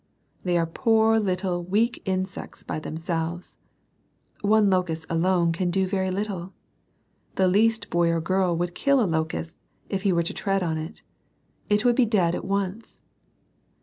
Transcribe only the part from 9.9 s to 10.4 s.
he were to